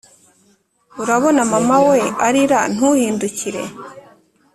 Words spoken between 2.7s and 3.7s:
ntuhindukire